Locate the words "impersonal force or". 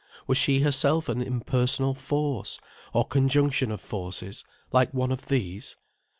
1.21-3.05